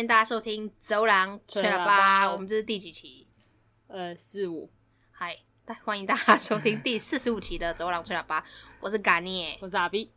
[0.00, 3.26] 欢迎大家收听《走廊吹喇叭》，我们这是第几期？
[3.86, 4.70] 呃，四五。
[5.10, 5.36] 嗨，
[5.84, 8.40] 欢迎大家收听 第四十五期的《走廊吹喇叭》，
[8.80, 10.10] 我是嘎聂，我是阿 B。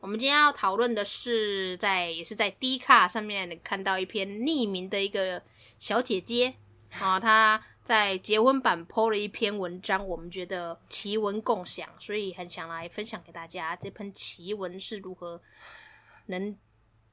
[0.00, 5.40] 我们今天要讨论的是在，在也是在 D 卡上面看到一篇匿名的一个
[5.78, 6.54] 小姐姐
[6.98, 15.40] 啊， 她在结婚版 PO 了一篇文章，我们觉得奇闻共享，所以很想来分享给大家，这篇奇闻是如何
[16.26, 16.58] 能。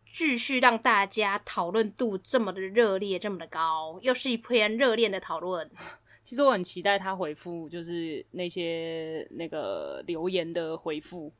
[0.05, 5.69] 继续让大家讨论度这么的热烈，这么的高，又是一篇热烈的讨论。
[6.23, 11.31] 其实我很期待他回复，就是那些那个留言的回复。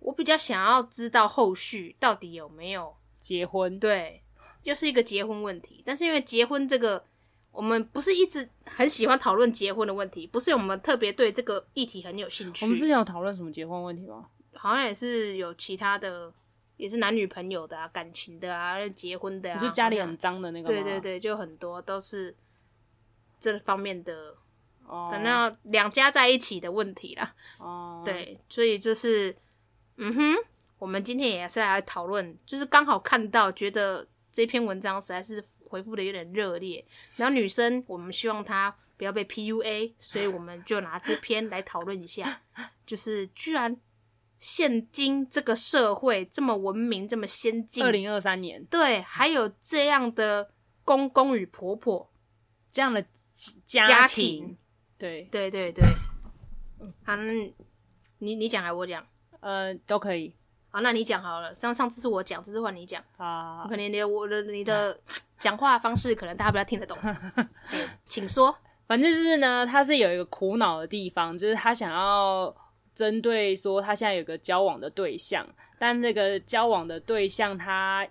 [0.00, 3.78] 我比较想要知道后续到底有没有结婚。
[3.78, 4.22] 对，
[4.64, 5.82] 又是一个结婚问题。
[5.86, 7.02] 但是因为结婚这个，
[7.50, 12.66] 我们不是一直很喜欢讨论结婚的问题，不是我们特别对这个议题很有兴趣。
[12.66, 14.26] 我们之前有讨论什么结婚问题吗？
[14.52, 16.32] 好像也是有其他的。
[16.76, 20.74] 也是男女朋友的啊，感情的啊，结婚的啊，是家里很脏的那个吗？
[20.74, 22.34] 对对对，就很多都是
[23.38, 24.36] 这方面的，
[24.84, 27.34] 哦，可能两家在一起的问题啦。
[27.58, 29.34] 哦，对，所以就是，
[29.96, 30.34] 嗯哼，
[30.78, 36.84] 我们今天也是来讨论，就是刚好看到，觉得这篇文章实在是回复的有点热烈，
[37.16, 42.42] 然后女生我们希望她不要被 PUA，所以我们就拿这篇来讨论一下，
[42.84, 43.76] 就是居然。
[44.38, 50.50] 现今这个社会这么文明，这么先进，二零二三年，对，还有这样的
[50.84, 52.10] 公公与婆婆
[52.70, 53.02] 这样的
[53.64, 54.56] 家庭，家庭
[54.98, 55.84] 对对对对。
[57.04, 57.32] 好，那
[58.18, 59.06] 你你讲还是我讲？
[59.40, 60.34] 呃，都可以。
[60.68, 61.54] 好，那你讲好了。
[61.54, 63.02] 上上次是我讲，这次换你讲。
[63.16, 65.00] 啊，可能你我的你的
[65.38, 66.98] 讲话方式，可能大家比较听得懂。
[68.04, 68.54] 请说。
[68.86, 72.54] 反正就是呢，他是有一个苦恼的地方，就是他想要。
[72.94, 75.46] 针对说他现在有个交往的对象，
[75.78, 78.06] 但那个交往的对象他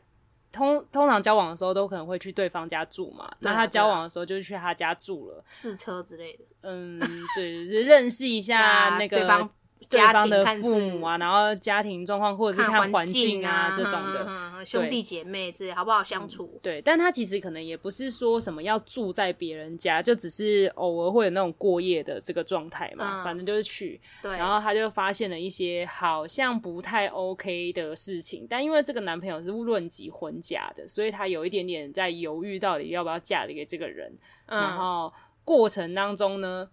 [0.51, 6.45] 通通常交往的时候都可能会去对方家住嘛，啊、那他交往的时候就去他家住了，试车之类的。
[6.61, 6.99] 嗯，
[7.35, 9.17] 对，就是、认识一下那个。
[9.17, 9.49] 对方
[9.89, 16.59] 对方的父母啊，然后家庭状况，或者是看环境啊，啊这种的、嗯、兄弟姐妹之类，好不好相处、嗯？
[16.61, 23.23] 对，但他其实可能也不是说什么要住在别人家，就只是偶尔会有那种过夜的这个状态嘛、嗯。
[23.23, 24.31] 反正就是去，对。
[24.31, 34.11] 然后他就发现了一些好像不太 OK 的事情，但因为这个男朋友是论及婚嫁的，所以他有一点点在犹豫到底要不要嫁给这个人。
[34.47, 35.11] 嗯、然后
[35.43, 36.69] 过程当中呢？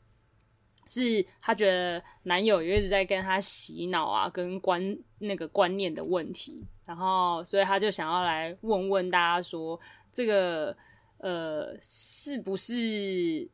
[0.91, 9.79] 是她觉得男友也一直在跟她洗脑啊，跟观那个观念的问题，然后所以她就想要来问问大家说，
[10.11, 10.77] 这个
[11.19, 13.49] 呃是不是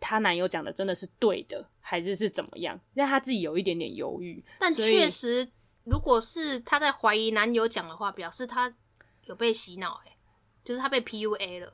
[0.00, 2.78] 她男友讲的真的是对的，还是是怎么样？
[2.94, 4.44] 因为她自己有一点点犹豫。
[4.58, 5.48] 但确实，
[5.84, 8.74] 如果是她在怀疑男友讲的话，表示她
[9.24, 10.16] 有被洗脑，欸，
[10.64, 11.72] 就是她被 PUA 了。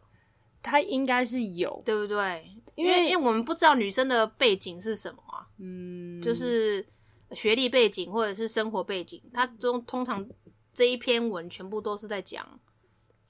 [0.66, 2.44] 他应该是有，对不对？
[2.74, 6.84] 因为因为我们不知道女生的背景是什么啊，嗯，就是
[7.30, 10.28] 学历背景或者是生活背景，他中通常
[10.74, 12.44] 这一篇文全部都是在讲，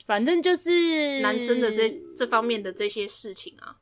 [0.07, 3.77] 反正就是男生的这这方面的这些事情啊。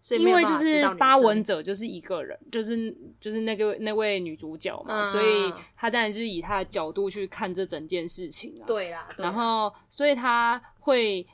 [0.00, 8.64] 所以因为就是发文者就是一个人，就是就是那个那位女主角嘛，嗯，所以她当然就是以她的角度去看这整件事情啊。
[8.66, 11.24] 对啦，对啦，然后所以她会。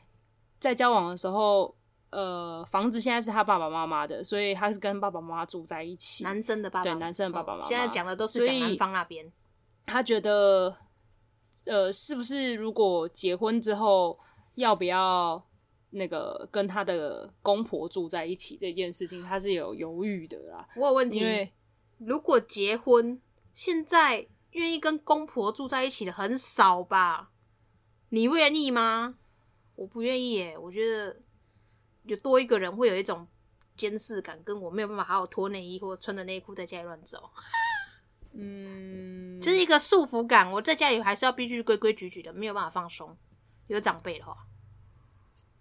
[0.67, 1.73] 在交往的时候，
[2.11, 6.25] 呃，房子现在是他爸爸妈妈的，所以他是跟爸爸妈妈住在一起。
[6.25, 7.69] 男生的爸爸，对，男生的爸爸妈妈。
[7.69, 9.33] 现在讲的都是讲男方那边。
[9.87, 10.77] 他觉得，
[11.67, 14.19] 呃，是不是如果结婚之后
[14.57, 15.41] 要不要
[15.91, 20.67] 那个跟他的公婆住在一起这件事情，他是有犹豫的啦。
[20.75, 21.53] 我有问题，因为
[21.99, 23.21] 如果结婚，
[23.55, 27.31] 现在愿意跟公婆住在一起的很少吧？
[28.09, 29.15] 你愿意吗？
[29.77, 31.17] 我不愿意耶，我觉得
[32.03, 33.27] 有多一个人会有一种
[33.77, 37.31] 监视感，跟我没有办法好好脱内衣或穿着内裤在家里乱走，
[38.33, 40.51] 嗯，就是一个束缚感。
[40.51, 43.17] 我在家里还是要必须规规矩矩的，没有办法放松。
[43.69, 44.37] 有长辈的话，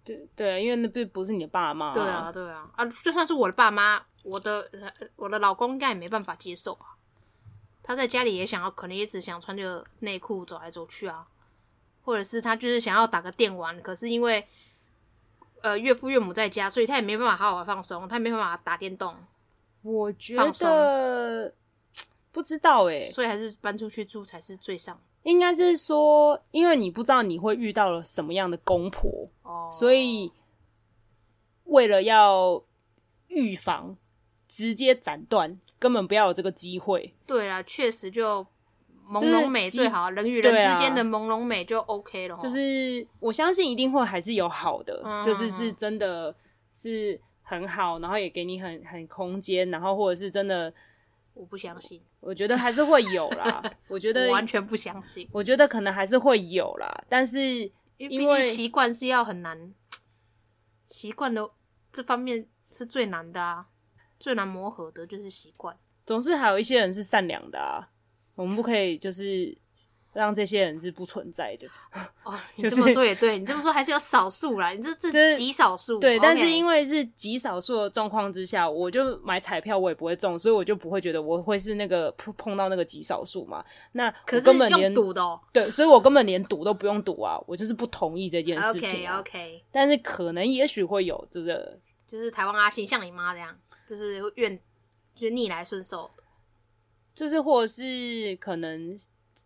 [0.04, 4.70] 对对，因为那不不是你的爸妈，对啊对啊啊，就算是我的爸妈，我的
[5.16, 6.94] 我的老公应该也没办法接受啊。
[7.82, 11.26] 他在家里也想要，可能也只想穿着内裤走来走去啊。
[12.06, 14.46] 或者是他就是想要打个电玩，可是因为
[15.60, 19.12] 呃岳父岳母在家，所以他也没办法好好放松，他也没办法打电动。
[19.82, 21.52] 我觉得
[22.30, 24.96] 不知道诶、欸，所以还是搬出去住才是最上。
[25.24, 30.30] 应该是说，因为你不知道你会遇到了什么样的公婆哦，所以
[31.64, 32.62] 为了要
[33.26, 33.96] 预防，
[34.46, 37.12] 直接斩断，根本不要有这个机会。
[37.26, 38.46] 对啊，确实就
[39.08, 42.36] 朦胧美最好，人与人之间的朦胧美就 OK 了。
[42.38, 46.34] 就是我相信一定会还是有好的，嗯、就是是真的
[46.72, 50.72] 是很好，然后也给你很很空间，然后或者是真的，
[51.34, 53.62] 我不相信，我觉得还是会有啦。
[53.88, 59.72] 我觉得我完全不相信，我觉得可能还是会有啦，但是因为习惯是要很难，
[60.84, 61.48] 习惯的
[61.92, 63.66] 这方面是最难的啊，
[64.18, 65.76] 最难磨合的就是习惯。
[66.04, 67.88] 总是还有一些人是善良的啊。
[68.36, 69.56] 我们不可以就是
[70.12, 71.66] 让这些人是不存在的
[72.22, 72.38] 哦。
[72.54, 74.70] 你这么说也对，你这么说还是有少数啦。
[74.70, 76.18] 你这这是极少数，对。
[76.18, 83.64] 但是因为是极少数的状况之下，我就买彩票我也不会中，所以我就不会觉得我会是那个碰到那个极少数嘛。
[83.92, 89.18] 那可是根本连赌的哦，对，所以我根本连赌都不用赌啊，我就是不同意这件事情啊。
[89.20, 91.78] OK OK，但是可能也许会有这个，
[92.08, 93.54] 就是台湾阿信像你妈这样，
[93.86, 94.58] 就是愿
[95.14, 96.10] 就逆来顺受。
[97.16, 98.94] 就是，或者是可能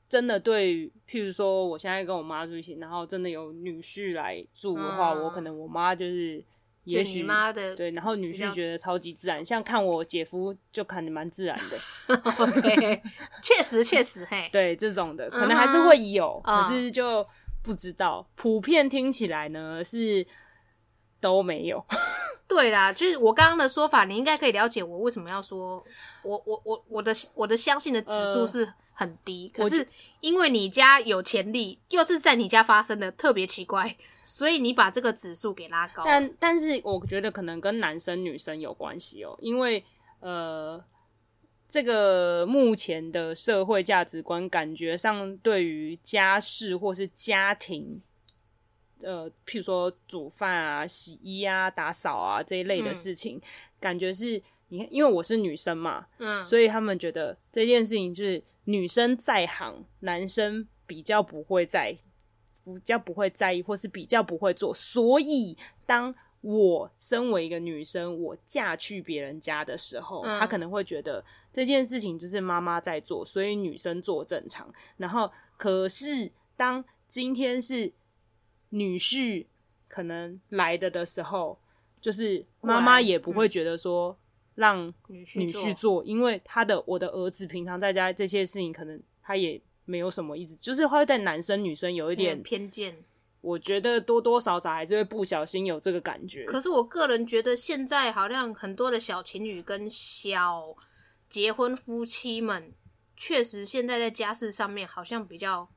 [0.08, 6.44] 真的对，譬如说，我现在跟我妈住一起，然后真的有女婿来住的话，嗯、我可能我妈就是，
[6.82, 12.16] 也许妈的对，然后女婿觉得超级自然，像看我姐夫就看得蛮自然的。
[12.44, 13.02] OK，
[13.40, 17.24] 确实确实嘿，对这种的可能还是会有，嗯、可是就
[17.62, 20.26] 不知道，普遍听起来呢是
[21.20, 21.86] 都没有。
[22.50, 25.82] 对啦，就是我刚刚的说法，你应该可以了解我为什么要说，
[26.24, 29.86] 我我我我的我的相信的指数是很低，呃、可是
[30.20, 36.02] 因为你家有潜力，又是在你家发生的，特别奇怪，所以你把这个指数给拉高。
[36.04, 39.84] 但但是我觉得可能跟男生女生有关系哦，因为
[40.18, 40.82] 呃，
[41.68, 48.02] 这个目前的社会价值观感觉上对于家事或是家庭。
[49.02, 53.42] 呃，譬如说煮饭啊、洗衣啊、打扫啊这一类的事情，嗯、
[53.80, 61.94] 感觉是你看，因为我是女生嘛，嗯，所以他们觉得这件事情就是女生在行，男生比较不会在，
[62.64, 64.72] 比较不会在意，或是比较不会做。
[64.72, 65.56] 所以，
[65.86, 74.72] 当我身为一个女生，我嫁去别人家的时候，嗯、他可能会觉得这件事情就是妈妈在做，所以女生做正常。
[74.98, 77.92] 然后，可是当今天是。
[78.70, 79.46] 女婿
[79.86, 81.58] 可能来的的时候，
[82.00, 84.16] 就是妈妈也不会觉得说
[84.54, 92.96] 让女婿做，因为他的我的儿子平常在家这些事情，可能他也没有什么意思，就是会对男生女生有一点偏见。
[93.42, 96.44] 我觉得多多少少还是会不小心有这个感觉。
[96.44, 100.76] 可是我个人觉得，现在好像很多的小情侣跟小
[101.26, 102.72] 结婚夫妻们，
[103.16, 105.70] 确实现在在家事上面好像比较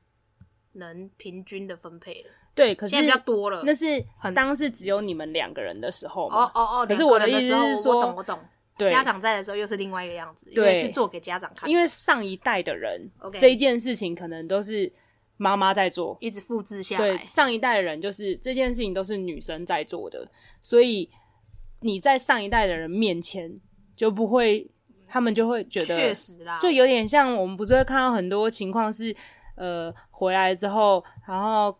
[0.72, 2.30] 能平均的分配了。
[2.54, 3.62] 对，可是比较多了。
[3.64, 4.04] 那是
[4.34, 6.44] 当是只有你们两个人的时候嘛。
[6.44, 6.86] 哦哦哦。
[6.86, 8.38] 可是我的意思是说，我懂我懂。
[8.76, 11.70] 对，家长在的时候又是另外一个样子，对，因为是做给家长看。
[11.70, 13.38] 因为上一代的人，Okay.
[13.38, 14.92] 这一件事情可能都是
[15.36, 17.16] 妈妈在做，一直复制下来。
[17.16, 20.28] 对，上一代的人就是这件事情都是女生在做的，
[20.60, 21.08] 所以
[21.80, 23.60] 你在上一代的人面前
[23.94, 24.68] 就不会，
[25.06, 29.14] 他们就会觉得，确实啦，就有点像我们不是会看到很多情况是，
[29.54, 31.76] 呃，回来之后，然后。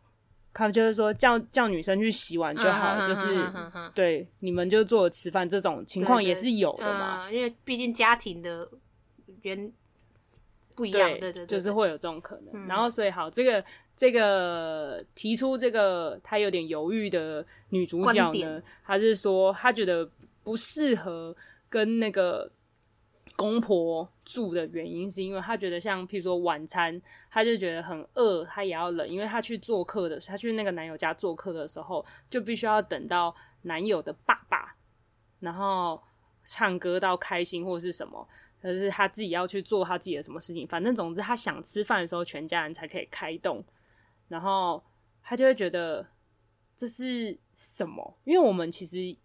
[0.55, 3.51] 他们就是说叫叫女生去洗碗就好，嗯、就是、
[3.95, 7.31] 对你们就做吃饭这种情况也是有的嘛。
[7.31, 8.67] 因为毕竟家庭的
[9.43, 9.71] 原
[10.75, 12.55] 不一样，对对对，就是会有这种可能。
[12.55, 13.63] 嗯、然后所以好，这个
[13.97, 20.09] 这个提出这个她有点犹豫的女主角呢，她是说她觉得
[20.43, 21.37] 不适合
[21.69, 22.51] 跟那个。
[23.37, 27.01] 公婆住的原因是因为他觉得像譬如说晚餐，
[27.31, 34.77] 他就觉得很饿，他也要冷，因为他去做客的，他去那个男友家做客的时候，就必须要等到男友的爸爸，
[35.41, 36.01] 然后
[36.45, 38.27] 唱歌到开心或是什么，
[38.63, 43.65] 可是他自己要去做他自己的什么事情，反正总之他想吃饭的时候，全家人才可以开动，
[44.29, 44.83] 然后
[45.23, 46.07] 他就会觉得
[46.77, 48.17] 这是什么？
[48.23, 49.17] 因为我们其实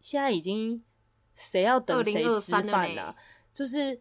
[0.00, 0.82] 现在已经
[1.34, 3.14] 谁要等谁吃饭了？
[3.60, 4.00] 就是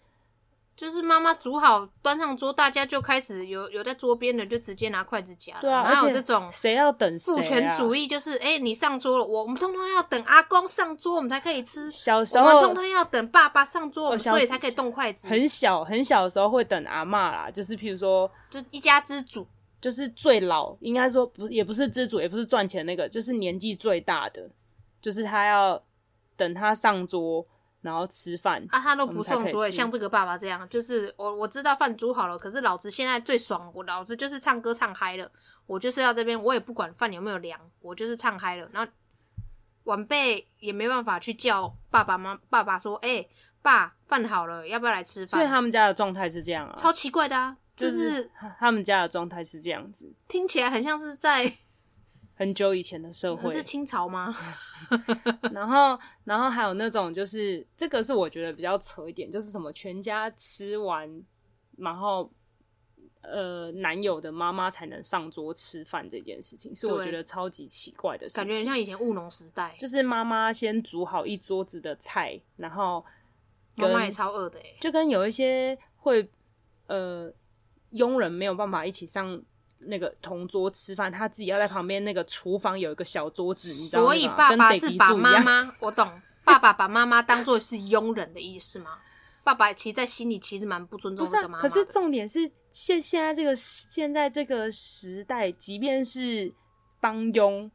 [0.74, 5.58] 就是妈妈煮好端上桌，大家就开始有有在桌边的就直接拿筷子夹。
[5.60, 7.34] 对啊，哪有这种谁要等谁？
[7.34, 11.92] 父权主义就是哎、欸，你上桌了，我我们通通要等阿公上桌，我们才可以吃。
[11.92, 15.28] 小时候我们通通要等爸爸上桌，我们所以才可以动筷子。
[15.28, 19.46] 很小很小的时候会等阿嬷啦，就是譬如说，就一家之主，
[19.82, 24.50] 就是最老，应该说不也不是之主，也不是赚钱那个，就是年纪最大的，
[25.02, 25.84] 就是他要
[26.38, 27.46] 等他上桌。
[27.82, 35.32] 然后吃饭啊，他都不送桌，像这个爸爸这样，就是我我知道饭煮好了，可是老子现在最爽，我老子就是唱歌唱嗨了，
[35.66, 38.70] 我就是要这边，我也不管饭有没有凉，我就是唱嗨了。
[38.74, 38.92] 然后
[39.86, 43.30] 晚辈也没办法去叫爸爸妈爸爸说，哎、欸，
[43.62, 45.40] 爸，饭好了，要不要来吃饭？
[45.40, 51.52] 所以他们家的状态是这样啊，超奇怪的啊，就是他们家的状态是这样子，听起来很像是在
[52.40, 54.34] 很久以前的社会，是清朝吗？
[55.52, 61.22] 然后，然后还有那种就是这个是我觉得比较扯一点，就是什么全家吃完，
[61.78, 62.32] 然后。
[63.22, 68.44] 呃，男友的妈妈才能上桌吃饭这件事情，是我觉得超级奇怪的事情。
[68.44, 73.06] 感觉很像以前务农时代，就是妈妈先煮好一桌子的菜，然后
[73.76, 76.32] 妈妈也超饿的，就跟有一些会
[76.88, 77.32] 呃
[77.92, 79.40] 佣人没有办法一起上
[79.80, 84.06] 那个同桌吃饭，他自己要在旁边那个厨房有一个小桌子，你知道吗？
[84.06, 86.10] 所以爸爸是把妈妈，我懂，
[86.44, 89.00] 爸爸把妈妈当做是佣人的意思吗？
[89.44, 91.58] 爸爸其实，在心里其实蛮不尊重这个妈。
[91.60, 96.54] 可是重点是现现在这个现在这个时代，即便是
[97.00, 97.72] 帮佣，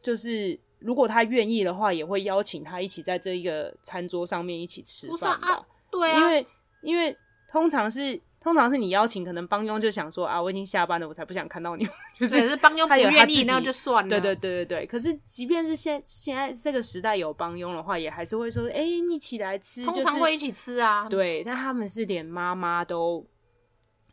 [0.00, 5.38] 就是如果他愿意的话，也会邀请他一起在这一个餐桌上面一起吃饭
[5.90, 6.46] 对啊，因为
[6.82, 7.16] 因为
[7.50, 8.20] 通常是。
[8.40, 11.86] 通常是你邀请，可能帮佣就想说啊，我已经下班了，我才不想看到你。
[12.18, 14.08] 就是，是帮佣不愿意，那就算了。
[14.08, 14.86] 对对对对对。
[14.86, 21.06] 可是，即便是现现在这个时代有帮佣的话，也还是会说，哎、欸，你起来吃，通常会一起吃啊。
[21.08, 23.26] 对，但他们是连妈妈都，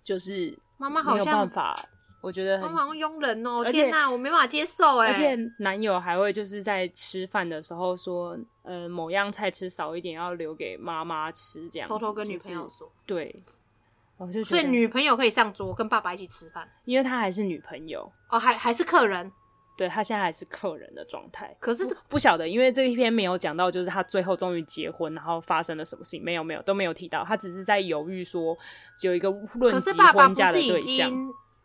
[0.03, 1.75] 就是妈妈好像没有办法，
[2.21, 5.07] 我觉得很妈妈好像佣人哦、喔，天哪，我没办法接受哎。
[5.07, 13.15] 而且男友还会就是在吃饭的时候说，呃，某样菜吃少一点，要留给妈妈吃，这样偷偷跟女朋友说，就
[14.43, 19.31] 所以女朋友可以上桌跟爸爸一起吃饭，因为他还是女朋友哦，还还是客人，
[19.77, 21.55] 对，他现在还是客人的状态。
[21.59, 28.57] 可是不晓得，因为这一篇没有讲到，就是他最后终于结婚，然后发生了什么事情，没有没有都没有提到，他只是在犹豫说
[29.03, 31.13] 有一个论及婚嫁的对象。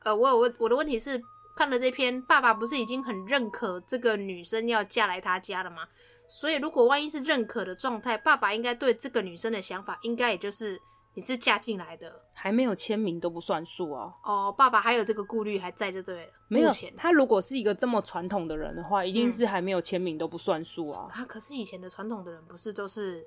[0.00, 1.18] 呃，我有问我的问题是，
[1.56, 5.88] 看了这篇，爸爸不是已经很认可这个女生要嫁来他家了吗？
[6.28, 10.78] 所以如果万一是认可的状态，爸爸应该对这个女生的想法，应该也就是。
[11.14, 14.12] 你是嫁进来的，还没有签名都不算数哦。
[14.24, 16.32] 哦，爸爸还有这个顾虑还在就对了。
[16.48, 21.08] 没有，他如果是一个这么传统的人的话，一定是还没有签名都不算数啊。
[21.12, 23.22] 他、嗯啊、可是以前的传统的人不是都是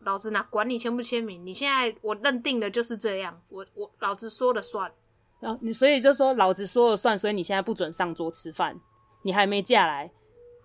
[0.00, 1.44] 老子哪管你签不签名？
[1.46, 4.92] 你现在我认定的就是这样，我我老子说了算。
[5.40, 8.78] 然后、啊、你所以就说老子说了算，所以你现在不准上桌吃饭，
[9.22, 10.12] 你还没嫁来。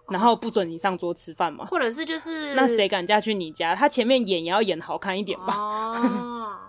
[0.10, 1.66] 然后不准你上桌吃饭嘛？
[1.66, 3.74] 或者是就是那谁敢嫁去你家？
[3.74, 5.56] 他前面演也要演好看一点吧。
[5.56, 6.60] 哦，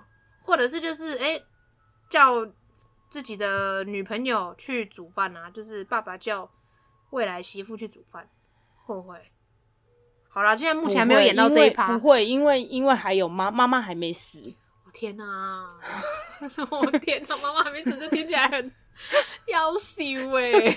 [0.42, 1.40] 或者是就是哎，
[2.08, 2.46] 叫
[3.10, 6.50] 自己的女朋友去煮饭啊，就是爸爸叫
[7.10, 8.28] 未来媳妇去煮饭，
[8.86, 9.18] 会不会？
[10.28, 14.54] 好啦，现在目前还没有演到这一趴，不会，因为因为还有妈妈妈还没死。
[14.84, 15.68] 我天哪！
[16.70, 17.36] 我天哪！
[17.36, 18.72] 妈妈还没死，这听起来很。
[19.46, 20.70] 要死喂！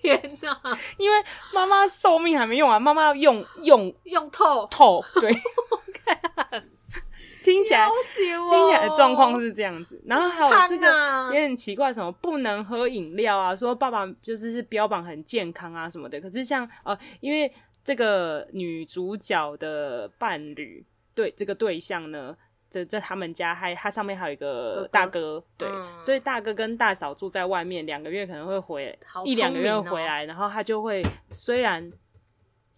[0.00, 0.78] 天哪！
[0.96, 1.16] 因为
[1.52, 5.04] 妈妈寿命还没用完，妈妈要用用用透透。
[5.20, 5.32] 对，
[7.42, 10.00] 听起来听起来的状况是这样子。
[10.06, 13.54] 然后还有这个也很奇怪，什么不能喝饮料啊？
[13.54, 16.20] 说爸爸就是是标榜很健康啊什么的。
[16.20, 17.50] 可是像呃，因为
[17.82, 20.84] 这个女主角的伴侣
[21.14, 22.36] 对这个对象呢。
[22.68, 31.90] 在在他们家还，他上面还有一个大哥，哥哥对、嗯，所以大哥跟大嫂住在外面，两个月可能会回、哦、一两个月回来，然后他就会，虽然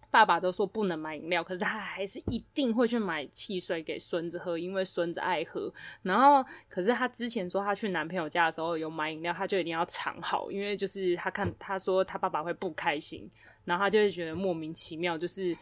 [0.09, 5.71] 爸爸都说不能买饮料，可是他还是一定会去买汽水给孙子喝，因为孙子爱喝。
[6.03, 13.29] 然后，可是他之前说他去男朋友家的时候有买饮料，他就一定要藏好，因为就是他看他说他爸爸会不开心，
[13.65, 15.57] 然后他就会觉得莫名其妙，就是。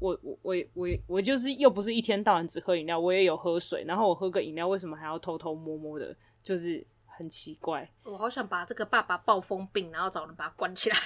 [0.00, 6.16] 我我我我我就是又不是一天到晚只喝饮料，我也有喝水，然后我喝个饮料，为什么还要偷偷摸摸的？
[6.42, 7.88] 就是很奇怪。
[8.04, 10.96] 我好想把这个爸爸暴风病，然后找人把他关起来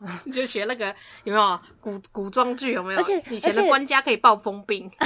[0.00, 0.94] 哦， 就学那个
[1.24, 2.98] 有没有古古装剧有没有？
[2.98, 4.90] 而且以前的官家可以暴风病。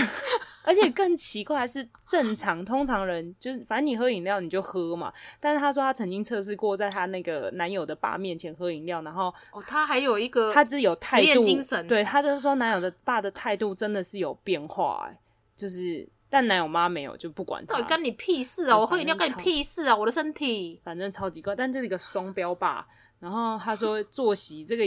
[0.65, 5.13] 而且更奇怪的是，正常通常人就是，反正你喝饮料你就喝嘛。
[5.39, 15.19] 但是她说她曾经测试过，在她那个男友的爸面前喝饮料，然后哦，她还有一个他是有态度精神，对，她就是说男友的爸的态度真的是有变化，哎，
[15.55, 18.79] 就是但男友妈没有，就不管他，到底干你屁事啊！
[18.79, 19.95] 我喝饮料干你屁事啊！
[19.95, 22.87] 我的身体反正超级怪，但这是一个双标爸。
[23.21, 24.85] 然后他说作息这个，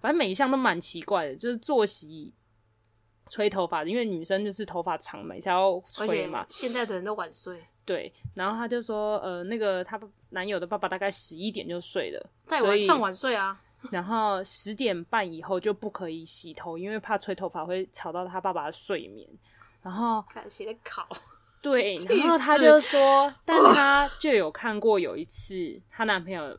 [0.00, 2.34] 反正每一项都蛮奇怪的，就是作息。
[3.32, 6.46] 吹头发，因为女生就是头发长嘛，才要吹嘛。
[6.50, 7.58] 现在的人都晚睡。
[7.82, 9.98] 对，然后他就说，呃，那个他
[10.28, 13.58] 男友的爸爸大概十一点就睡了，所以算晚睡啊。
[13.90, 19.26] 然后十点半以后就不可以洗头，因为怕吹头发会吵到他爸爸的睡眠。
[19.80, 21.08] 然后感谢考。
[21.62, 26.58] 对，然后他就说，但他就有看过有一次，她男朋友。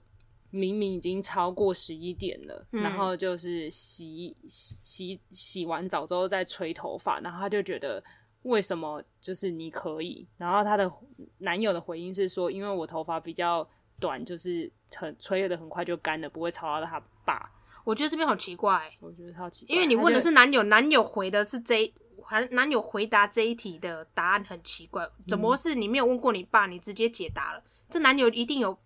[0.56, 8.02] 明明已经超过十一点了，嗯，然后就是洗洗洗完澡之后再吹头发，然后他就觉得
[8.44, 10.28] 为什么就是你可以？
[10.38, 10.92] 然后她的
[11.40, 13.68] 男友的回应是说，因为我头发比较
[14.00, 17.52] 短，就是很吹的很快就干了，不会吵到他爸。
[17.84, 21.94] 我觉得这边好奇怪、欸，我觉得好奇怪，因为你问的是男友，男友回的是这一，
[22.24, 27.60] 还男友回答这一题的答案很奇怪，怎么是你没有问过你爸，你直接解答了？
[27.60, 28.78] 嗯、这男友一定有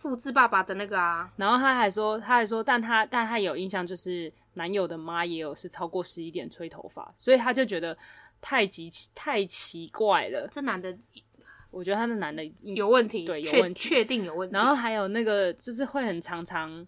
[0.00, 1.30] 复制爸爸的那个啊。
[1.36, 7.96] 然后他还说，他还说，但他但他有印象，就是男友的妈也有是超过十一点吹头发，所以他就觉得
[8.40, 10.48] 太奇太奇怪了。
[10.50, 10.96] 这男的，
[11.70, 14.54] 我觉得他的男的有问题，对，有问题，确定有问题。
[14.54, 16.86] 然后还有那个，就是会很常常。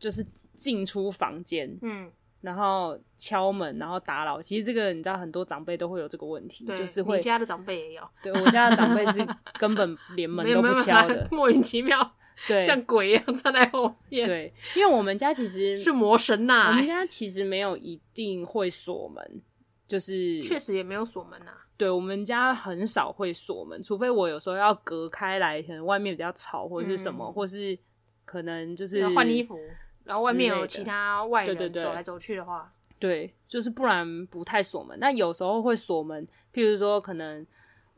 [0.00, 0.24] 就是
[0.54, 2.08] 进出房间，嗯，
[2.40, 4.40] 然后敲门，然后打扰。
[4.40, 7.16] 其实这个你知道，很多长辈都会有这个问题，就是会。
[7.16, 8.08] 你家的长辈也有。
[8.22, 9.26] 对，我家的长辈是
[9.58, 12.12] 根本连门都不敲的， 莫名其妙，
[12.46, 14.28] 对，像鬼一样站在后面。
[14.28, 16.68] 对，因为我们家其实是魔神呐、啊。
[16.70, 19.42] 我们家其实没有一定会锁门，
[19.86, 21.66] 就是确实也没有锁门呐、啊。
[21.76, 27.78] 对，我们家很少会锁门，除非我有时候要隔开来，可能外面比较吵，或者是什么，嗯、或是
[28.24, 29.56] 可能就是要换衣服。
[30.04, 34.98] 然后外面有其他外人走来走去的话，对，对，对，对，就是不然不太锁门。
[34.98, 37.46] 那有时候会锁门，譬如说可能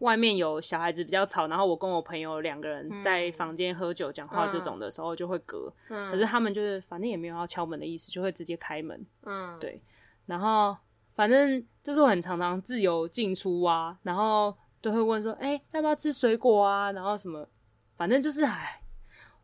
[0.01, 5.73] 外面有小孩子比较吵，然后我跟我朋友两个人在房间喝酒讲话这种的时候就会隔。
[5.89, 9.07] 嗯，可是他们就是反正也没有要敲门的意思，就会直接开门。
[9.23, 9.83] 嗯，对。
[10.27, 10.77] 然后
[11.15, 17.49] 反正就是我很常常自由进出啊，然后都会问说：“哎，要不要吃水果啊？”然后什么，
[17.97, 18.83] 反正就是哎，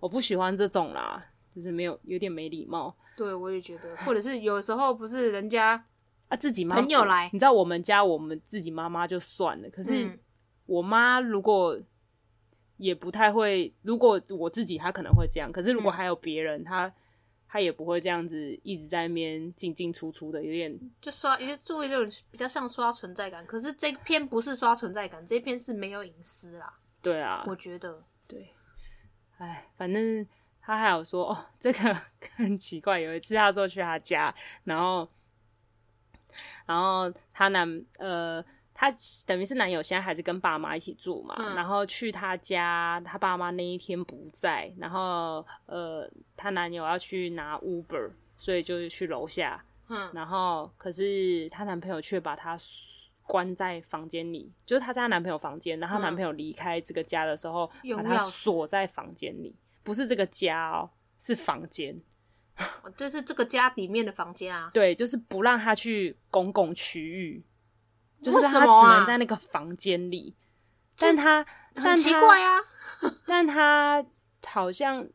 [0.00, 1.24] 我不喜欢这种啦。
[1.54, 2.94] 就是没有，有点没礼貌。
[3.16, 5.82] 对，我也觉得，或者是有时候不是人家
[6.28, 10.06] 啊自己妈朋友来，你知道我们家我们自己妈妈就算了，可是
[10.66, 11.80] 我妈如果
[12.76, 16.92] 也不太会，如果我自己她可能会这样，可是如果还有别人，她
[17.48, 26.78] 她也不会这样子一直在那边进进出出的，有点就刷，因为作为这种比较像刷存在感，可是这篇不是刷存在感，这篇是没有隐私啦。
[27.00, 28.52] 对啊，我觉得对，
[29.38, 30.26] 哎，反正。
[30.68, 31.96] 他还有说哦，这个
[32.34, 32.98] 很奇怪。
[32.98, 35.08] 有一次他说去他家，然后，
[36.66, 38.44] 然后他男呃，
[38.78, 38.92] 他
[39.26, 41.34] 等于是男友，现在还是跟爸妈一起住嘛。
[41.38, 49.64] 嗯、然后去她家，她爸妈那一天不在，然后呃，她男友要去拿 Uber，所以就去楼下。
[49.88, 52.54] 嗯，然后可是她男朋友却把她
[53.22, 59.56] 关在房间里，就是她在她男朋友房间，然后她男朋友离开这个家的时候，嗯、把她锁在房间里。
[59.82, 62.02] 不是这个家哦，是房间，
[62.96, 64.68] 就是这个家里面的房间啊。
[64.74, 67.44] 对，就是不让他去公共区域，
[68.30, 70.34] 就是他只能在那个房间里。
[70.98, 72.58] 但他很奇怪啊，
[73.26, 74.04] 但他
[74.46, 75.06] 好像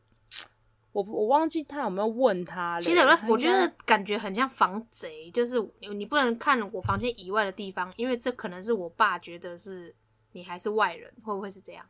[0.92, 2.80] 我我忘记他有没有问他。
[2.80, 2.98] 其实
[3.28, 9.94] 我觉得感觉很像防贼，就是你不能看我房间以外的地方，因为这可能是我爸觉得是
[10.32, 11.84] 你还是外人，会不会是这样？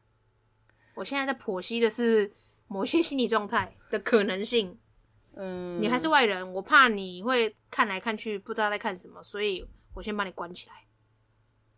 [0.95, 2.33] 我现在在剖析的是。
[2.69, 4.79] 某些心理状态的可能性，
[5.35, 10.82] 嗯，你还是外人，我怕你会看来看去不知道在看什么，所以我先把你关起来。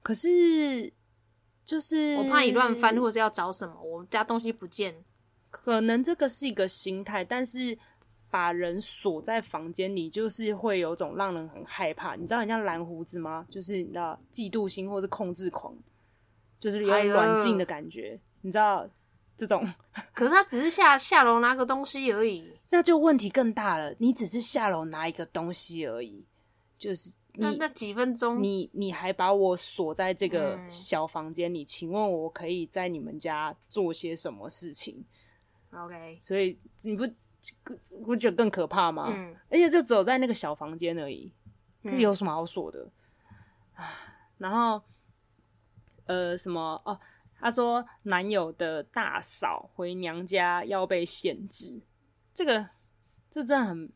[0.04, 0.92] 可是，
[1.64, 4.94] 就是我怕你乱翻，或者是要找什么，我们家东西不见。
[5.48, 7.78] 可能这个是一个心态，但是
[8.28, 12.14] 把人锁在房间里，就是会有种让人很害怕。
[12.16, 13.46] 你知道很像蓝胡子吗？
[13.48, 15.74] 就是你知道嫉妒心或是控制狂，
[16.60, 18.88] 就是有点软禁的感觉，你知道。
[19.36, 19.68] 这种，
[20.14, 23.92] 可是他只是下下楼拿个东西而已，那就问题更大了。
[23.98, 26.24] 你只是下楼拿一个东西而已，
[26.78, 35.05] 就是那那几分钟，你你还把我锁在这个小房间里，嗯、请问我可以在你们家做些什么事情
[35.70, 37.05] ？OK，所以你不
[38.05, 39.12] 不觉得更可怕吗？
[39.14, 41.33] 嗯，而且就走在那个小房间而已，
[41.83, 42.90] 这有什么好锁的？
[43.75, 44.81] 啊、嗯，然后
[46.07, 46.99] 呃，什么哦？
[47.40, 51.83] 他说：“男友的大嫂回娘家要被限制，
[52.33, 52.70] 这个
[53.31, 53.92] 这真的很……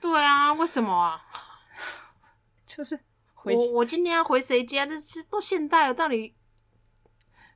[0.00, 1.20] 对啊，为什么啊？
[2.78, 2.96] 就是
[3.34, 4.86] 回我我今天要回谁家？
[4.86, 6.32] 这是都现代了，到底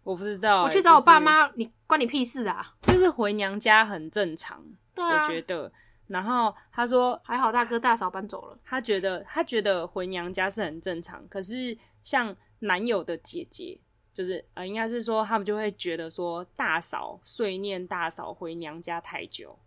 [0.02, 0.64] 我不知道、欸。
[0.64, 2.74] 我去找我爸妈，就是、你关你屁事啊！
[2.82, 4.60] 就是回娘家很正常，
[4.92, 5.72] 对啊，我觉得。
[6.08, 8.58] 然后他说还好，大哥大嫂搬走了。
[8.64, 13.80] 他觉得他觉得回娘家是很正常，可是像男友的姐姐。”
[14.12, 19.58] 就是呃，应该是说他们就会觉得说，大嫂碎念大嫂回娘家太久，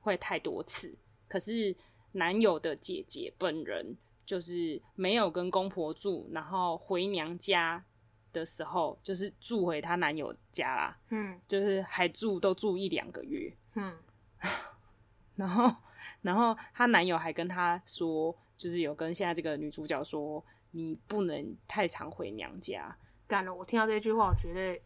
[0.00, 0.94] 会太多次。
[1.26, 1.74] 可是
[2.12, 3.96] 男友的姐姐本人
[4.28, 7.82] 就是没有跟公婆住，然后回娘家
[8.30, 10.98] 的时候，就是住回她男友家啦。
[11.08, 13.50] 嗯，就是还住都住一两个月。
[13.74, 13.96] 嗯，
[15.34, 15.74] 然后
[16.20, 22.94] 然后她男友还跟她说，就是有跟现在这个女主角说，你不能太常回娘家。
[23.26, 24.78] 干了，我听到这句话，我觉得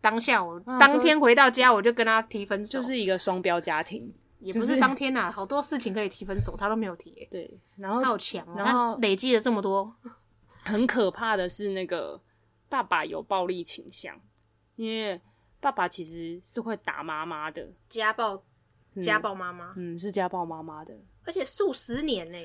[0.00, 4.12] 当下我当天回到家，我就跟他提分手，就是一个双标家庭。
[4.44, 7.26] 也不是当天呐、啊，好多事情可以提分手，他都没有提。
[7.30, 9.94] 对，然后他好强，然后累积了这么多。
[10.62, 12.20] 很可怕的是，那个
[12.68, 14.20] 爸爸有暴力倾向，
[14.76, 15.20] 因为
[15.60, 18.42] 爸爸其实是会打妈妈的，家暴，
[19.02, 22.38] 家暴妈妈，嗯，是家暴妈妈的，而且数十年呢，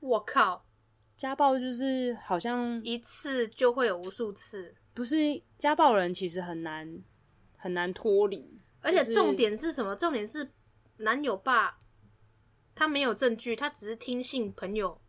[0.00, 0.64] 我靠，
[1.16, 7.00] 家暴就是好像一次就会有无数次，不是家暴人其实很难
[7.56, 9.94] 很难脱离，而且重点是什么？
[9.96, 10.50] 重点是。
[10.98, 11.78] 男友爸，
[12.74, 15.00] 他没有证据，他只是听信朋友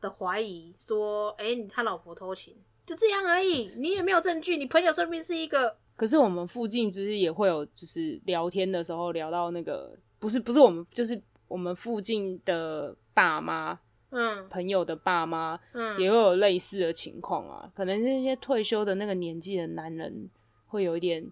[0.00, 5.76] 的怀疑，说：“哎、欸，他老婆偷情，就这样而已。”你也没有证据，你朋友说不定是一个。
[5.96, 13.78] 可是我们附近就是也会有，就是聊天的时候聊到那个，不是不是我们，就是我们附近的爸妈，
[14.10, 17.70] 嗯，朋友的爸妈，嗯，也会有类似的情况啊。
[17.74, 20.30] 可能那些退休的那个年纪的男人
[20.66, 21.30] 会有一点。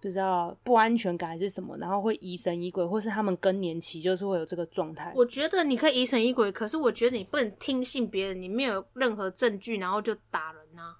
[0.00, 5.12] 不知道不安全感还是什么，然后会疑神疑鬼，或是他们更年期就是会有这个状态。
[5.16, 10.98] 我觉得你可以疑神疑鬼，可是我觉得你不能听信别人，你没有任何证据，然后就打人啊。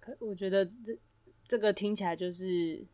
[0.00, 0.98] 可我觉得这
[1.46, 2.84] 这个听起来就是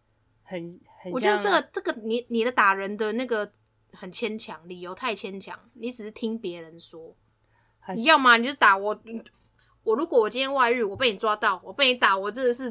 [0.42, 1.10] 很很。
[1.10, 3.50] 我觉得这个这个你你的打人的那个
[3.92, 5.58] 很牵强，理由太牵强。
[5.72, 7.16] 你只是听别人说，
[7.94, 9.02] 你要么你就打我。
[9.84, 12.70] 我如果我今天外遇，我被你抓到，我被你打，我真的是。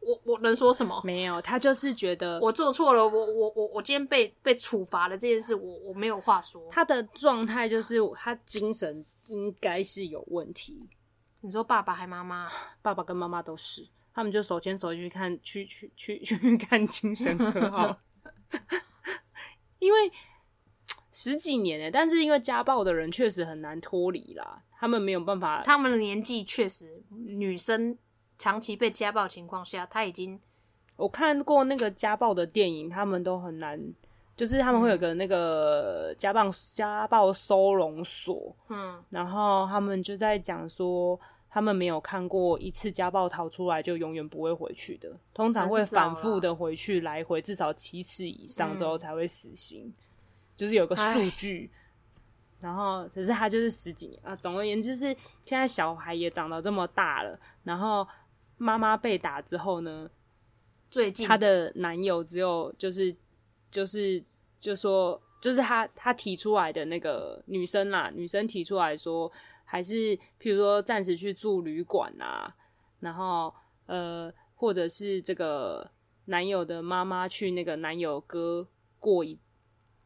[0.00, 1.00] 我我能说什么？
[1.04, 6.68] 没有，他就是觉得我做错了，我我我我今天被被处罚了这件事，我我没有话说。
[6.70, 10.88] 他的状态就是他精神应该是有问题。
[11.40, 12.48] 你说爸爸还妈妈？
[12.82, 17.98] 爸爸跟妈妈都是，他们就手牵手去看去去去去看精神科好。
[19.80, 19.98] 因为
[21.10, 27.98] 十几年哎，但是因为家暴的人确实很难脱离啦，他们没有办法，他们的年纪确实女生。
[28.38, 30.40] 长期被家暴情况下，他已经
[30.96, 33.78] 我看过那个家暴的电影，他们都很难，
[34.36, 41.18] 就是他们会有个那个家暴家暴收容所，嗯，然后他们就在讲说，
[41.50, 49.94] 他们没有看过一次家暴逃出来就永远不会回去的，通常会反复的回去，来回至少七次以上之后才会死刑，嗯、
[50.54, 51.70] 就是有个数据，
[52.60, 58.06] 然后可是他就是十几年啊，总而言之是现在小孩也长到这么大了，然后。
[58.56, 60.10] 妈妈被打之后呢，
[60.90, 63.14] 最近她的男友只有就是
[63.70, 64.22] 就是
[64.58, 69.30] 就说就是她她提出来的那个女生啦，女生提出来说
[69.64, 72.54] 还是譬如说暂时去住旅馆啊，
[73.00, 73.54] 然后
[73.86, 75.90] 呃或者是这个
[76.26, 78.66] 男友的妈妈去那个男友哥
[78.98, 79.38] 过一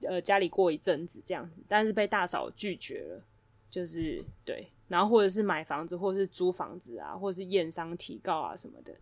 [0.02, 3.24] 呃家里过一阵子这样子，但是被大嫂拒绝了，
[3.70, 4.72] 就是对。
[4.90, 8.92] 然后或者是买房子，或者是租房子啊，或者是验伤提告啊什么的。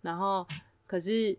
[0.00, 0.46] 然后
[0.86, 1.38] 可是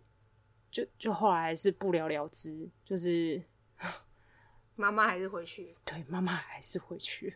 [0.69, 3.41] 就就后来还是不了了之，就是
[4.77, 5.75] 妈妈还是回去。
[5.83, 7.35] 对，妈妈还是回去。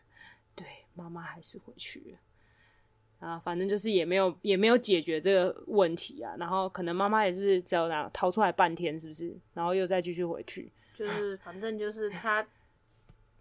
[0.53, 2.19] 对，妈妈还是回去。
[3.19, 6.36] 啊，反正就是也没有也没有解决这个问题啊。
[6.38, 9.36] 然后可能妈妈也是只有那样逃出来半天，是不是？
[9.55, 10.71] 然后又再继续回去。
[10.95, 12.47] 就是反正就是他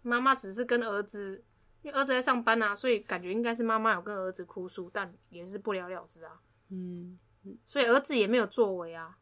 [0.01, 1.43] 妈妈只是跟儿子。
[1.81, 6.41] 因为儿子在上班啊，所以感觉应该是妈妈有跟儿子哭诉，但也是不了了之啊。
[6.67, 7.17] 嗯，
[7.65, 9.17] 所以儿子也没有作为啊。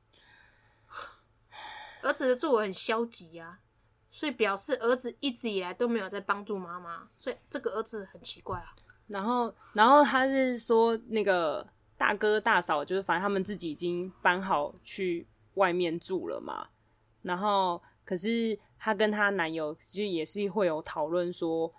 [2.02, 3.60] 儿子的作为很消极啊，
[4.10, 8.74] 所以表示儿子一直以来都没有在帮助妈妈，所以这个儿子很奇怪啊。
[9.08, 16.68] 然后，然后他是说那个大哥大嫂，就是反正他们自己已经搬好去外面住了嘛。
[17.22, 21.72] 然后，可是她跟她男友其实也是会有讨论说。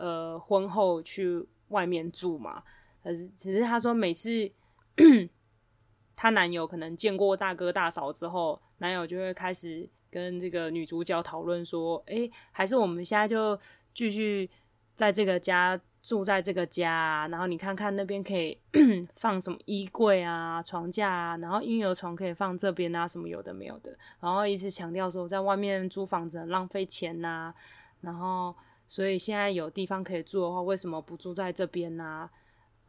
[0.00, 2.62] 呃，婚后去外面住嘛？
[3.04, 4.50] 可是其实她说每次
[6.16, 13.60] 她男友可能见过大哥大嫂之后，男友就会开始跟这个女主角讨论说：“哎、还是我们现在就
[13.92, 14.48] 继续
[14.94, 18.58] 在这个家住在这个家，然后你看看那边可以
[19.16, 27.52] 放什么衣柜啊、床架啊，然后婴儿床可以放这边啊，什么有的没有的，然后一直强调说在外面租房子很浪费钱呐、
[28.00, 28.56] 然后。”
[28.90, 32.30] 所以现在有地方可以住的话，为什么不住在这边呢、啊？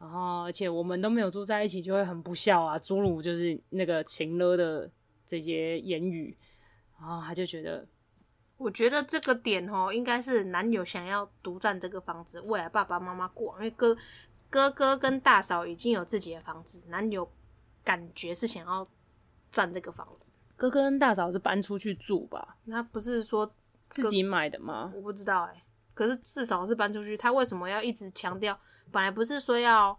[0.00, 2.76] 然后，而且我们都没有住在一起，就会很不孝啊！
[2.76, 4.90] 诸如就是那个情勒的
[5.24, 6.36] 这些言语，
[6.98, 7.86] 然后他就觉得，
[8.56, 13.96] 我觉得这个点哦，应该是男友想要独占这个房子，未来爸爸妈妈过，因为哥
[14.50, 17.30] 哥哥跟大嫂已经有自己的房子，男友
[17.84, 18.84] 感觉是想要
[19.52, 20.32] 占这个房子。
[20.56, 22.56] 哥哥跟大嫂是搬出去住吧？
[22.64, 23.48] 那不是说
[23.90, 24.92] 自己买的吗？
[24.96, 25.62] 我不知道哎、欸。
[25.94, 28.58] 可是至少是搬出去，他为什么要一直强调？
[28.90, 29.98] 本来不是说要，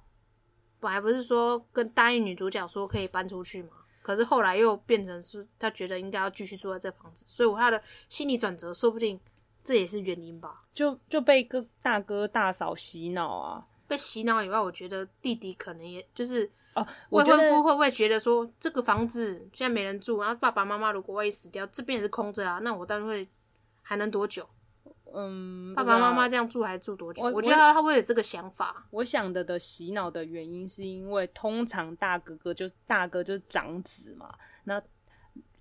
[0.79, 3.69] 本来不是说跟答应女主角说可以搬出去吗？
[4.01, 9.19] 可是后来又变成是他觉得应该要继续住在这房子，所以他的心理转折说不定
[9.63, 10.63] 这也是原因吧？
[10.73, 23.25] 就就被哥大哥大嫂洗脑啊，被洗脑以外，我觉得弟弟可能也就是哦，未婚夫会不会觉得说这个房子现在没人住，然后爸爸妈妈如果万一死掉，这边也是空着啊，那我当然会
[23.82, 24.45] 还能多久？
[25.15, 27.23] 嗯，爸爸妈妈这样住还住多久？
[27.23, 28.86] 我，我觉得他会有这个想法。
[28.89, 34.82] 我想的的洗脑的原因是因为通常大哥哥就大哥就是长子嘛，那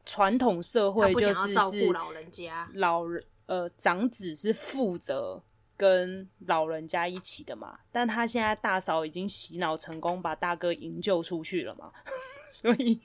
[0.07, 5.43] 传统社会就是照顾老人家，老人呃长子是负责
[5.77, 7.79] 跟老人家一起的嘛。
[7.91, 11.93] 但他现在大嫂已经洗脑成功，把大哥营救出去了嘛，
[12.51, 13.01] 所以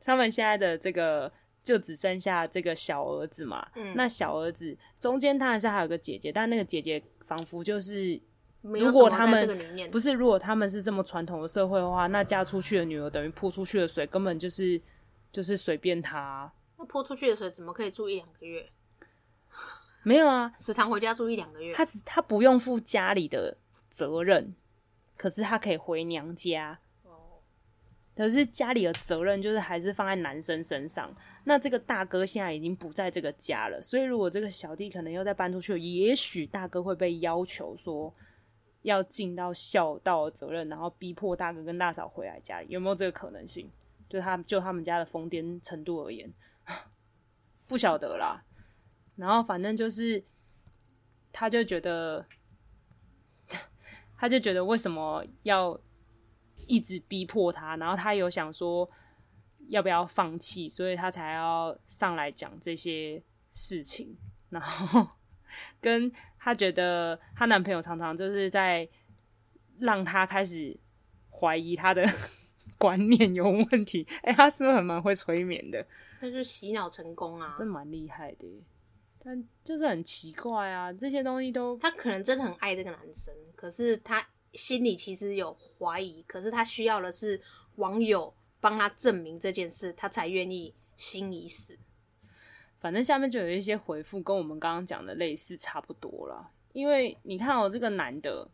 [0.00, 1.32] 他们现在的这个。
[1.62, 8.20] 就只剩下这个小儿子嘛，嗯、那小儿子中间他还是还有个姐姐，但那个姐姐仿佛就是，
[8.62, 9.46] 如果他们
[9.90, 14.80] 不是，如果他们是这么传统的社会的话，那嫁出去的女儿等于泼出去的水，根本就是
[15.30, 16.50] 就是随便他。
[16.78, 18.70] 那泼出去的水怎么可以住一两个月？
[20.04, 21.74] 没有啊，时常回家住一两个月。
[21.74, 23.58] 他只他不用负家里的
[23.90, 24.54] 责任，
[25.16, 26.78] 可是他可以回娘家。
[28.18, 31.08] 可是家里的责任就是还是放在男生身上。
[31.44, 38.12] 那这个大哥现在已经不在这个家了，所以如果这个小弟可能又再搬出去，也许大哥会被要求说
[38.82, 43.70] 要尽到孝道的责任，然后逼迫大哥跟大嫂回来家里，有没有这个可能性？
[44.08, 46.28] 就他就他们家的疯癫程度而言，
[47.68, 48.42] 不晓得啦。
[49.14, 50.24] 然后反正就是，
[51.30, 52.26] 他就觉得，
[54.18, 55.80] 他就觉得为什么要？
[56.68, 58.88] 一直逼迫他，然后他有想说
[59.68, 63.20] 要不要放弃，所以他才要上来讲这些
[63.52, 64.16] 事情。
[64.50, 65.06] 然后
[65.80, 68.88] 跟他觉得她男朋友常常就是在
[69.78, 70.78] 让他开始
[71.30, 72.02] 怀疑他的
[72.78, 74.06] 观念有问题。
[74.22, 75.84] 哎，他是不是很蛮会催眠的？
[76.20, 78.46] 那就洗脑成功啊，真蛮厉害的。
[79.22, 84.24] 但就是很奇怪啊，这些东西都他可能真的很爱这个男生，可是他。
[84.58, 87.40] 心里其实有怀疑，可是他需要的是
[87.76, 91.78] 网友帮他证明这件事，他才愿意心已死。
[92.80, 96.50] 反正下面就有一些回复，跟我们刚刚讲的类似，差不多了。
[96.72, 98.48] 因为你看哦，这个男的，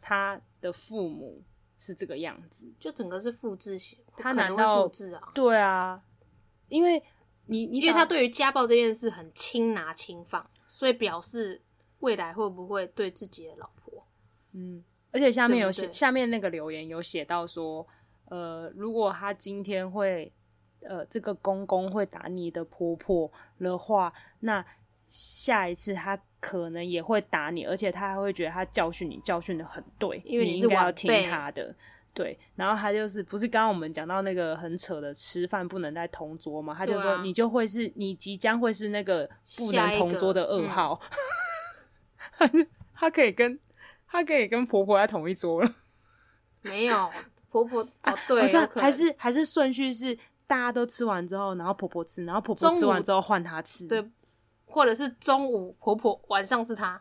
[0.00, 1.42] 他的父母
[1.78, 5.30] 是这个样子，就整个是复制型，他难道复制啊？
[5.34, 6.02] 对啊，
[6.68, 7.02] 因为
[7.44, 11.60] 你你因为他对于家暴这件事很轻拿轻放，所以表示
[11.98, 14.06] 未来会不会对自己的老婆，
[14.52, 14.82] 嗯。
[15.12, 17.86] 而且下面有写，下面那个留言有写到说，
[18.26, 20.32] 呃，如果他今天会，
[20.82, 24.64] 呃，这个公公会打你的婆婆的话，那
[25.08, 31.74] 下一次他可能也会打你，而且他还会觉得他教训你教训的很对，因为你，你应该要听他的。
[32.14, 36.74] 对，然后他就是不是刚刚我们讲到那个很扯的吃饭不能在同桌嘛？
[36.74, 41.00] 他就说你就会是你即将会是那个不能同桌的噩耗，
[42.38, 43.58] 他就、嗯、他可以跟。
[44.10, 45.74] 她可以跟婆婆在同一桌了，
[46.62, 47.10] 没有
[47.50, 48.42] 婆婆哦，对，
[48.74, 54.04] 还是还是顺序是大家都吃完之后，然后婆婆吃，然后婆婆吃完之后换她吃，对，
[54.66, 57.00] 或者是中午婆婆，晚上是她。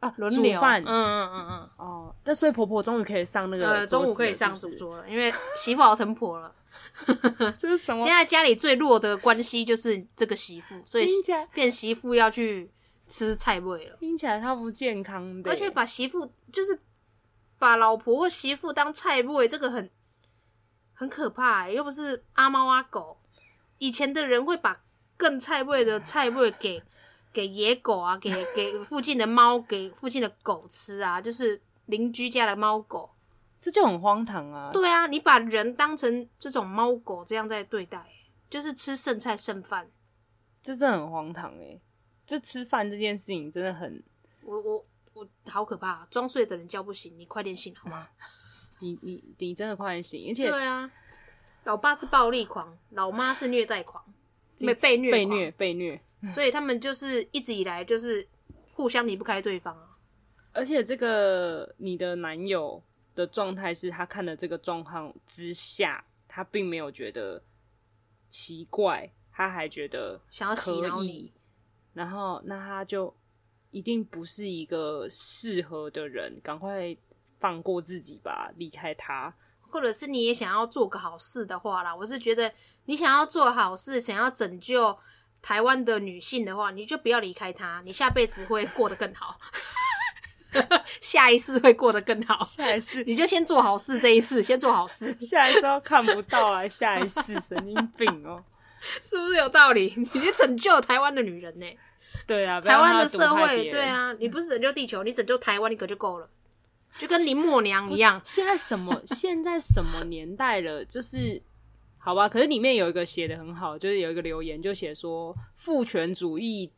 [0.00, 6.54] 啊，轮流，嗯嗯嗯嗯，哦，那所以婆婆终于可以上那个呃，中午可以上主桌了，因为媳妇熬成婆了，
[7.58, 8.04] 这是什么？
[8.04, 11.08] 现在家里最弱的关系就是这个媳妇，所以
[11.52, 12.70] 变媳妇要去。
[13.08, 16.78] 吃菜味了，听起来他不健康的，而且把媳妇就是
[17.58, 19.90] 把老婆或媳妇当菜味，这个很
[20.92, 23.18] 很可怕，又不是阿猫阿狗。
[23.78, 24.82] 以前的人会把
[25.16, 26.82] 更菜味的菜味给
[27.32, 33.10] 给野狗啊，给给附近的猫，给附近的狗吃啊，就是邻居家的猫狗，
[33.60, 34.70] 这就很荒唐啊。
[34.72, 38.04] 对啊，你把人当成这种猫狗这样在对待，
[38.50, 39.88] 就是吃剩菜剩饭，
[40.60, 41.80] 这真的很荒唐哎。
[42.28, 44.02] 这吃饭这件事情真的很，
[44.42, 46.06] 我我我好可怕！
[46.10, 48.06] 装睡的人叫不醒，你快点醒好吗？
[48.80, 50.28] 你你你真的快点醒！
[50.28, 50.92] 而且对啊，
[51.64, 54.04] 老爸是暴力狂，老妈是虐待狂，
[54.58, 58.28] 被被虐被虐被虐，所以他们就是一直以来就是
[58.74, 59.96] 互相离不开对方啊。
[60.52, 62.82] 而且这个你的男友
[63.14, 67.42] 的状态是他看了这个状况之下，他并没有觉得
[68.28, 71.32] 奇怪，他还觉得想要洗脑你。
[71.98, 73.12] 然后，那他就
[73.72, 76.96] 一定不是一个适合的人，赶快
[77.40, 79.34] 放过自己吧，离开他。
[79.60, 82.50] 或者是你也想要做个好事的话啦，我是觉得
[82.84, 84.96] 你想要做好事，想要拯救
[85.42, 89.38] 台湾的女性的话，你就不要离开她，你下辈子会过得更好，
[91.02, 92.44] 下一世会过得更好。
[92.44, 96.66] 下一世你就先做好事，这一世先做好事， 下一世都看不到啊！
[96.68, 98.42] 下一世神经病哦，
[99.02, 99.92] 是不是有道理？
[99.96, 101.66] 你去拯救台湾的女人呢？
[102.28, 106.30] 对啊，台湾的社会，对啊，你不是拯救地球，你拯救台湾，你可就够了，
[106.96, 108.22] 就跟林默娘一样。
[108.24, 109.02] 现在什么？
[109.16, 110.84] 现在什么年代了？
[110.84, 111.42] 就是。
[112.00, 116.70] 好吧，可是里面有一个写的很好，就是有一个留言就写说，父权主义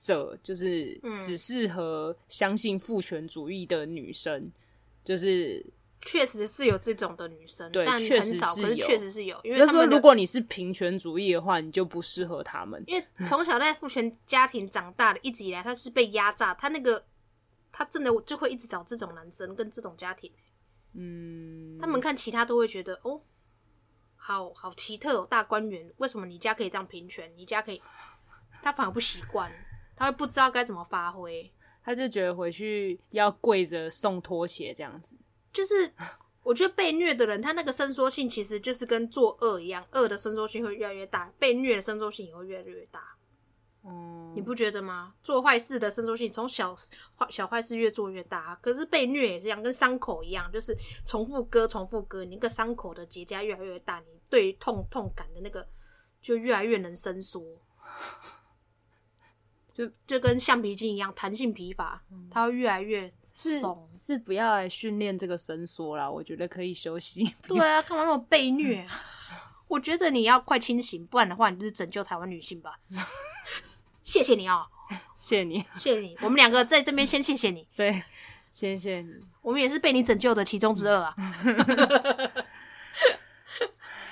[0.00, 4.52] 者就是只适合相信父权主义的女生，嗯、
[5.04, 5.62] 就是
[6.02, 9.40] 确实是有这种的女生，对，但很少，确实是有，确实是有。
[9.44, 17.04] 因为说如果你是平权主义的话，你就不适合他们，因为从小在父权家庭长大的，一直以来他是被压榨，他那个
[17.70, 20.32] 他真的就会一直找这种男生跟这种家庭，
[20.94, 23.20] 嗯，他们看其他都会觉得哦。
[24.22, 27.32] 好好奇特哦，大观园，为什么你家可以这样平权？
[27.36, 27.80] 你家可以，
[28.62, 29.50] 他反而不习惯，
[29.96, 31.50] 他会不知道该怎么发挥，
[31.82, 35.16] 他就觉得回去要跪着送拖鞋这样子。
[35.52, 35.92] 就是
[36.42, 43.02] 我觉得被虐的人，他那个伸缩性其实就是跟做恶一样，恶的伸缩性会越来越大，被虐的伸缩性也会越来越大。
[43.82, 45.14] 嗯，你不觉得吗？
[45.22, 46.76] 做坏事的伸缩性从小
[47.16, 55.66] 坏小坏事越做越大，可是被虐也是一样，跟伤口一样，就是重复割、重复割，你那个伤口的结痂越来越大，你对于痛痛感的那个
[56.20, 57.42] 就越来越能伸缩，
[59.72, 63.90] 就就跟橡皮筋一样，弹性疲乏，它会越来越松。
[63.96, 67.34] 是不要来训练这个伸缩啦，我觉得可以休息。
[67.46, 68.86] 对啊，干嘛那么被虐？
[69.68, 72.78] 我觉得你要快清醒，不然的话，你就是拯救台湾女性吧。
[74.02, 74.66] 谢谢你哦，
[75.20, 76.16] 谢谢你，谢谢你。
[76.22, 78.02] 我们两个在这边先谢谢你，对，
[78.50, 79.14] 谢谢你。
[79.42, 81.14] 我们也是被你拯救的其中之二啊。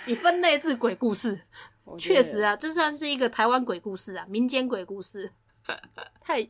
[0.06, 1.40] 你分类是鬼故事，
[1.98, 5.32] 确实啊，这算是一个台湾鬼故事啊，民间鬼故事，
[6.20, 6.48] 太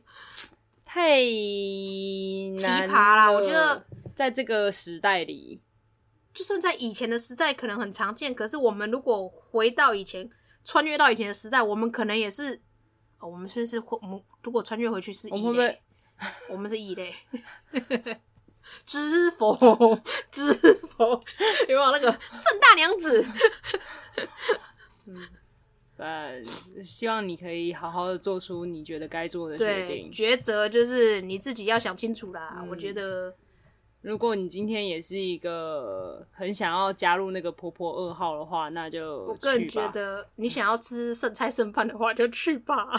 [0.91, 3.31] 太奇葩啦！
[3.31, 5.61] 我觉得在这个时代里，
[6.33, 10.27] 就算在以前的时代可能很常见，可是我们如果回到以前，
[10.63, 12.59] 穿越到以前的时代，我们可能也是。
[13.19, 15.77] 哦，我们是是会，我们如果穿越回去是异类，我们，
[16.49, 17.13] 我们是异类。
[18.83, 19.55] 知否，
[20.31, 20.51] 知
[20.97, 21.11] 否，
[21.69, 23.23] 有没有那个圣大娘子？
[25.05, 25.29] 嗯，
[25.99, 26.41] 呃，
[26.81, 30.09] 希望你可以好好的做出你觉得该做的决定。
[30.09, 32.55] 抉择就是你自己要想清楚啦。
[32.61, 33.35] 嗯，我觉得，
[34.01, 42.89] 如果你今天也是一个很想要加入那个婆婆二号的话，那就我个人觉得，你想要吃剩菜剩饭的话，就去吧。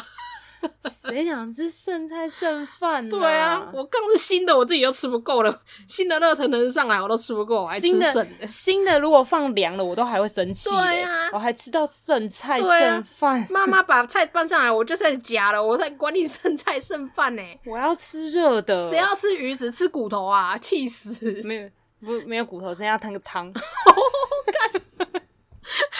[0.90, 3.10] 谁想吃剩菜剩饭呢？
[3.10, 5.62] 对啊，我更是新的，我自己都吃不够了。
[5.88, 8.46] 新的热腾腾上来，我都吃不够，我还吃剩的。
[8.46, 10.68] 新的如果放凉了，我都还会生气。
[10.70, 13.46] 对啊，我还吃到剩菜剩饭。
[13.50, 17.42] 妈妈把菜搬上来，我就在夹了，我在管你剩菜剩饭呢。
[17.64, 18.90] 我要吃热的。
[18.90, 20.58] 谁要吃鱼只吃骨头啊？
[20.58, 21.42] 气死！
[21.44, 21.70] 没有
[22.00, 23.50] 不没有骨头，现在要摊个汤。
[23.52, 23.62] 干！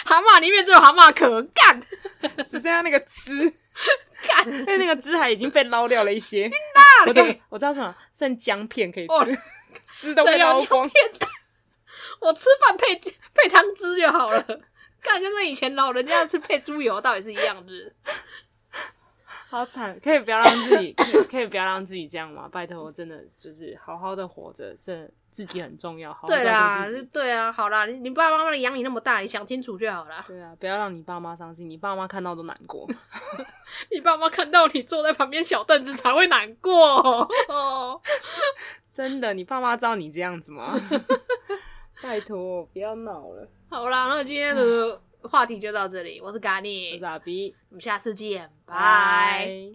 [0.05, 1.81] 蛤蟆里面只有蛤蟆壳，干！
[2.47, 3.53] 只剩下那个汁。
[4.31, 6.51] 干，因为那个汁还已经被捞掉了一些。
[6.75, 9.39] 那 我知我知道什么，剩姜片可以吃，哦、
[9.93, 10.89] 汁都被捞光。
[12.21, 14.43] 我吃饭配配汤汁就好了。
[15.03, 17.73] 干，跟那以前老人家吃配猪油，到底是一样的。
[19.49, 22.49] 好惨，可以不要让自己，可以，可以不要让自己这样吗？
[22.53, 26.13] 拜托，我真的就是好好的活着，这自己很重要。
[26.13, 30.25] 好好对啦，对啊，好啦，你你爸爸妈妈养你那么大，你想清楚就好啦。
[30.27, 32.89] 对啊，不要让你爸妈伤心，你爸妈看到都难过。
[33.91, 37.29] 你爸妈看到你坐在旁边小凳子才会难过。
[37.49, 38.01] 哦，
[38.93, 40.79] 真的，你爸妈知道你这样子吗？
[42.03, 43.49] 拜托，不要闹了。
[43.69, 46.21] 好啦，那今天的话题就到这里。
[46.21, 49.71] 我是嘎尼，我是阿 B，我们下次见，拜。